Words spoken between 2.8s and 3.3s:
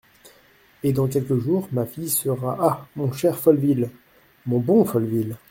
mon